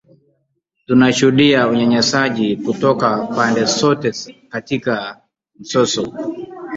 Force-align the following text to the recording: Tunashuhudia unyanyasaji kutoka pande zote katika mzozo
Tunashuhudia 0.85 1.67
unyanyasaji 1.67 2.57
kutoka 2.57 3.25
pande 3.27 3.63
zote 3.63 4.11
katika 4.49 5.21
mzozo 5.59 6.13